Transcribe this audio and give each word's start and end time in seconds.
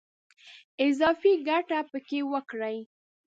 اضافي 0.85 1.31
ګټه 1.47 1.79
په 1.91 1.97
کې 2.07 2.19
وکړي. 2.31 2.77